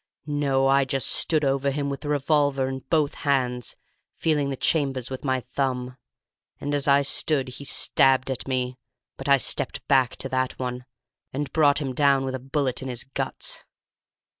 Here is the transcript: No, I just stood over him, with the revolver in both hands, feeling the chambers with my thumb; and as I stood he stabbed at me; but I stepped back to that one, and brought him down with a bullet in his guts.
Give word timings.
No, 0.25 0.67
I 0.67 0.83
just 0.83 1.07
stood 1.11 1.45
over 1.45 1.69
him, 1.69 1.87
with 1.87 2.01
the 2.01 2.09
revolver 2.09 2.67
in 2.67 2.79
both 2.89 3.13
hands, 3.21 3.75
feeling 4.17 4.49
the 4.49 4.57
chambers 4.57 5.11
with 5.11 5.23
my 5.23 5.41
thumb; 5.41 5.95
and 6.59 6.73
as 6.73 6.87
I 6.87 7.03
stood 7.03 7.49
he 7.49 7.65
stabbed 7.65 8.31
at 8.31 8.47
me; 8.47 8.79
but 9.15 9.29
I 9.29 9.37
stepped 9.37 9.87
back 9.87 10.15
to 10.15 10.29
that 10.29 10.57
one, 10.57 10.85
and 11.31 11.53
brought 11.53 11.77
him 11.77 11.93
down 11.93 12.25
with 12.25 12.33
a 12.33 12.39
bullet 12.39 12.81
in 12.81 12.87
his 12.87 13.03
guts. 13.03 13.63